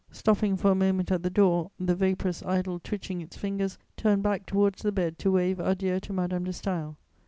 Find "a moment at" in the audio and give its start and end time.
0.71-1.21